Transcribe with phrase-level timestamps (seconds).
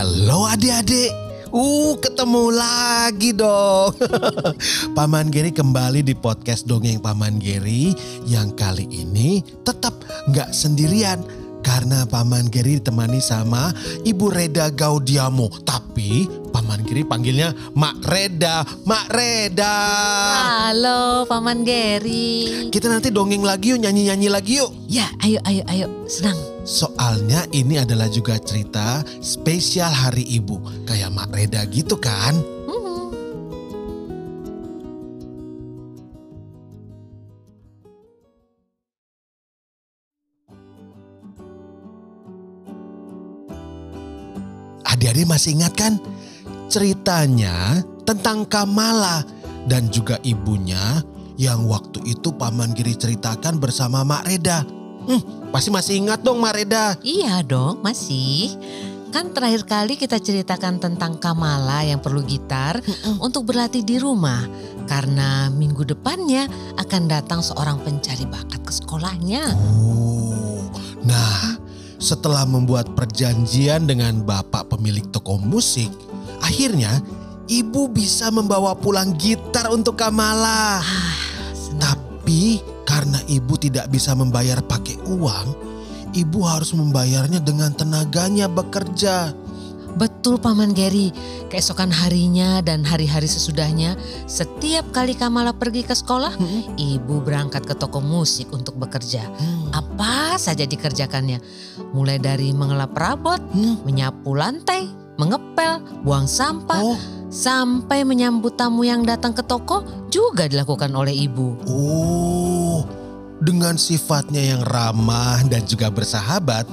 [0.00, 1.12] Halo adik-adik.
[1.52, 3.92] Uh, ketemu lagi dong.
[4.96, 7.92] Paman Geri kembali di podcast Dongeng Paman Geri
[8.24, 9.92] yang kali ini tetap
[10.32, 11.20] nggak sendirian.
[11.60, 15.52] Karena Paman Geri ditemani sama Ibu Reda Gaudiamo.
[15.68, 18.64] Tapi Paman Geri panggilnya Mak Reda.
[18.88, 19.76] Mak Reda.
[20.48, 22.72] Halo Paman Geri.
[22.72, 24.72] Kita nanti dongeng lagi yuk, nyanyi-nyanyi lagi yuk.
[24.88, 26.49] Ya, ayo ayo ayo, senang.
[26.64, 30.84] Soalnya ini adalah juga cerita spesial Hari Ibu.
[30.84, 32.36] Kayak Mak Reda gitu kan.
[32.68, 33.08] Hmm.
[44.84, 45.96] Adik-adik masih ingat kan?
[46.70, 49.24] Ceritanya tentang Kamala
[49.66, 51.02] dan juga ibunya
[51.40, 54.79] yang waktu itu Paman Giri ceritakan bersama Mak Reda.
[55.10, 56.94] Hmm, pasti masih ingat dong Mak Reda.
[57.02, 58.54] Iya dong, masih.
[59.10, 62.78] Kan terakhir kali kita ceritakan tentang Kamala yang perlu gitar
[63.18, 64.46] untuk berlatih di rumah.
[64.86, 66.46] Karena minggu depannya
[66.78, 69.50] akan datang seorang pencari bakat ke sekolahnya.
[69.58, 70.62] Oh,
[71.02, 71.58] nah
[71.98, 75.90] setelah membuat perjanjian dengan bapak pemilik toko musik,
[76.38, 77.02] akhirnya
[77.50, 80.78] ibu bisa membawa pulang gitar untuk Kamala.
[81.50, 81.98] Senang.
[82.20, 82.60] Tapi
[83.30, 85.48] ibu tidak bisa membayar pakai uang,
[86.12, 89.30] ibu harus membayarnya dengan tenaganya bekerja.
[89.90, 91.10] Betul Paman Geri,
[91.50, 93.98] keesokan harinya dan hari-hari sesudahnya,
[94.30, 96.38] setiap kali Kamala pergi ke sekolah,
[96.78, 99.26] ibu berangkat ke toko musik untuk bekerja.
[99.26, 99.74] Hmm.
[99.74, 101.42] Apa saja dikerjakannya,
[101.90, 103.82] mulai dari mengelap perabot, Hmm.
[103.82, 104.86] menyapu lantai,
[105.18, 111.58] mengepel, buang sampah, Oh, sampai menyambut tamu yang datang ke toko juga dilakukan oleh ibu.
[111.66, 112.49] oh,
[113.40, 116.68] dengan sifatnya yang ramah dan juga bersahabat,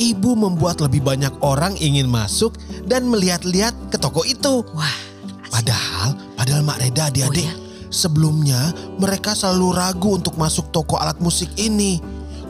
[0.00, 2.56] ibu membuat lebih banyak orang ingin masuk
[2.88, 4.64] dan melihat-lihat ke toko itu.
[4.72, 5.52] Wah, asik.
[5.52, 6.08] Padahal,
[6.40, 7.54] padahal Mak Reda adik-adik, Oh, ya?
[7.92, 8.60] sebelumnya
[8.96, 12.00] mereka selalu ragu untuk masuk toko alat musik ini.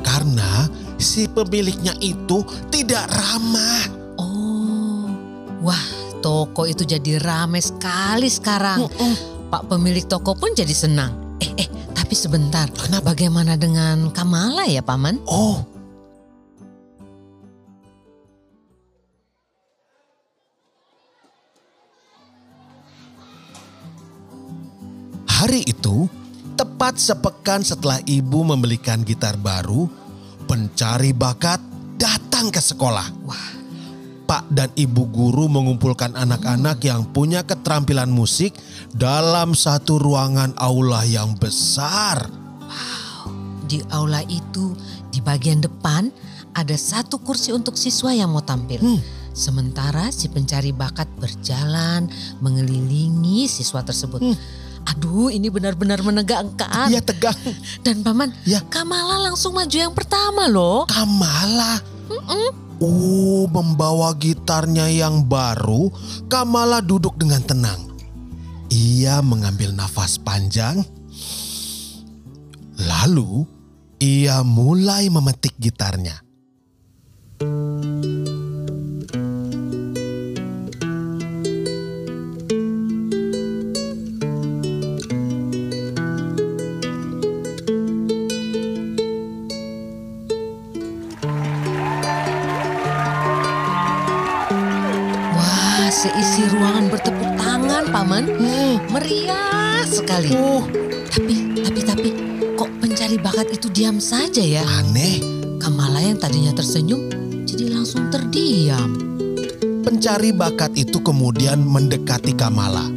[0.00, 0.64] Karena
[0.96, 2.40] si pemiliknya itu
[2.72, 3.84] tidak ramah.
[4.16, 5.04] Oh,
[5.60, 5.84] wah
[6.24, 8.88] toko itu jadi ramai sekali sekarang.
[9.50, 11.12] Pak pemilik toko pun jadi senang.
[11.40, 11.68] Eh, eh,
[12.10, 12.66] tapi sebentar.
[12.74, 13.14] Kenapa?
[13.14, 15.22] Bagaimana dengan Kamala ya, Paman?
[15.30, 15.62] Oh,
[25.38, 26.10] Hari itu,
[26.58, 29.86] tepat sepekan setelah ibu membelikan gitar baru,
[30.50, 31.62] pencari bakat
[31.94, 33.06] datang ke sekolah.
[33.22, 33.49] Wah.
[34.30, 38.54] Pak dan ibu guru mengumpulkan anak-anak yang punya keterampilan musik
[38.94, 42.30] dalam satu ruangan aula yang besar.
[43.66, 44.70] Di aula itu,
[45.10, 46.14] di bagian depan,
[46.54, 48.78] ada satu kursi untuk siswa yang mau tampil.
[48.78, 49.02] Hmm.
[49.34, 52.06] Sementara si pencari bakat berjalan
[52.38, 54.22] mengelilingi siswa tersebut.
[54.22, 54.38] Hmm.
[54.94, 56.86] Aduh, ini benar-benar menegangkan.
[56.86, 57.34] Ia tegang.
[57.82, 58.62] Dan Paman, Ya.
[58.70, 60.86] Kamala langsung maju yang pertama loh.
[60.86, 61.82] Kamala.
[62.80, 65.92] Oh, membawa gitarnya yang baru,
[66.32, 67.92] Kamala duduk dengan tenang.
[68.72, 70.80] Ia mengambil nafas panjang.
[72.80, 73.44] Lalu,
[74.00, 76.29] ia mulai memetik gitarnya.
[96.00, 98.24] Seisi ruangan bertepuk tangan, Paman.
[98.88, 100.32] Meriah sekali.
[100.32, 100.64] Uh,
[101.12, 102.08] Tapi, tapi, tapi,
[102.56, 104.64] kok pencari bakat itu diam saja ya?
[104.80, 105.20] aneh.
[105.60, 107.04] Kamala yang tadinya tersenyum,
[107.44, 108.96] jadi langsung terdiam.
[109.84, 112.88] Pencari bakat itu kemudian mendekati Kamala.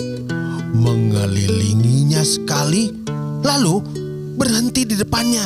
[0.71, 2.93] Mengelilinginya sekali,
[3.43, 3.83] lalu
[4.39, 5.43] berhenti di depannya.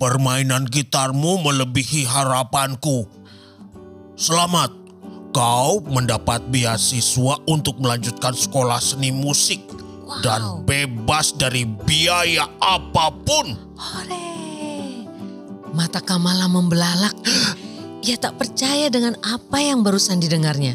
[0.00, 3.04] Permainan gitarmu melebihi harapanku.
[4.16, 4.85] Selamat,
[5.36, 9.60] kau mendapat beasiswa untuk melanjutkan sekolah seni musik
[10.24, 13.52] dan bebas dari biaya apa pun.
[13.76, 14.32] Hore!
[15.76, 17.12] Mata Kamala membelalak.
[18.00, 20.72] Ia tak percaya dengan apa yang barusan didengarnya.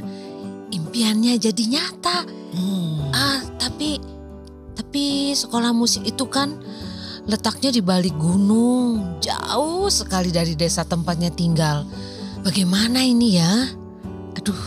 [0.69, 2.29] Impiannya jadi nyata.
[2.53, 3.09] Hmm.
[3.17, 3.97] Ah, tapi
[4.77, 6.53] tapi sekolah musik itu kan
[7.25, 11.81] letaknya di balik gunung, jauh sekali dari desa tempatnya tinggal.
[12.45, 13.80] Bagaimana ini ya?
[14.39, 14.63] Aduh,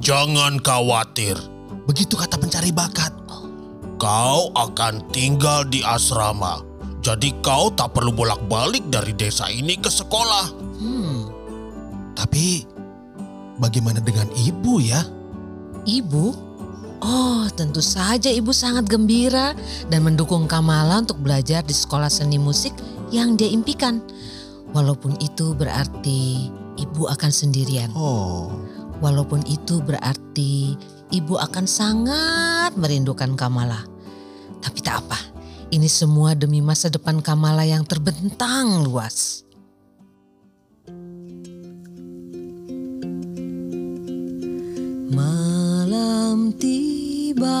[0.00, 1.34] Jangan khawatir.
[1.88, 3.10] Begitu kata pencari bakat.
[3.96, 6.60] Kau akan tinggal di asrama.
[7.00, 10.46] Jadi kau tak perlu bolak-balik dari desa ini ke sekolah.
[10.78, 11.18] hmm,
[12.14, 12.66] Tapi
[13.56, 15.00] bagaimana dengan ibu ya?
[15.86, 16.34] ibu?
[16.98, 19.54] Oh, tentu saja ibu sangat gembira
[19.86, 22.74] dan mendukung Kamala untuk belajar di sekolah seni musik
[23.14, 24.02] yang dia impikan.
[24.74, 27.90] Walaupun itu berarti ibu akan sendirian.
[27.96, 28.52] Oh.
[29.00, 30.76] Walaupun itu berarti
[31.12, 33.84] ibu akan sangat merindukan Kamala.
[34.64, 35.18] Tapi tak apa,
[35.68, 39.44] ini semua demi masa depan Kamala yang terbentang luas.
[45.12, 47.60] Malam tiba,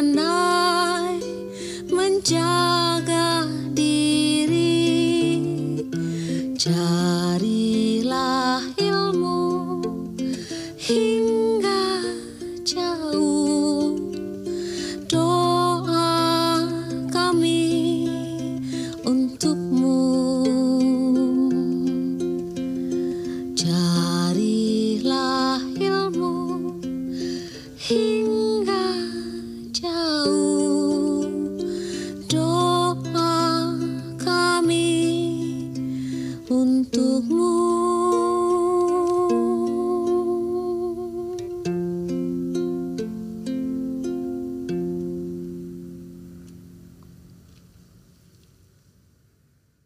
[0.00, 0.50] បានដែ
[1.10, 1.14] រ
[1.96, 2.79] មិនចា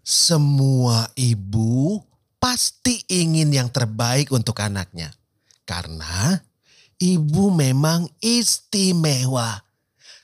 [0.04, 2.04] Semua ibu
[2.36, 5.08] pasti ingin yang terbaik untuk anaknya.
[5.64, 6.44] Karena
[7.00, 9.64] ibu memang istimewa.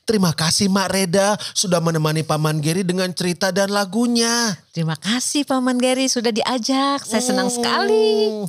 [0.04, 4.58] Terima kasih Mak Reda sudah menemani Paman Geri dengan cerita dan lagunya.
[4.74, 7.06] Terima kasih Paman Gary sudah diajak.
[7.06, 8.26] Saya senang sekali.
[8.26, 8.44] Hmm.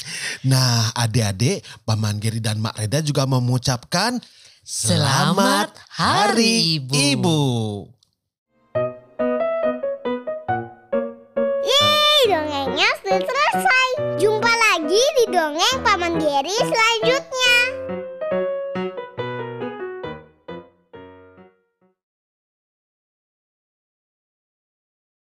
[0.51, 4.17] Nah adik-adik Paman Geri dan Mak Reda juga mengucapkan
[4.65, 6.93] Selamat Hari Ibu.
[6.97, 7.41] Ibu.
[16.01, 17.10] Paman Geri selanjutnya.